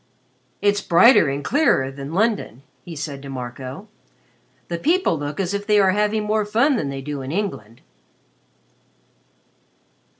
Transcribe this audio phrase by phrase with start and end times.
[0.63, 3.87] "It's brighter and clearer than London," he said to Marco.
[4.67, 7.81] "The people look as if they were having more fun than they do in England."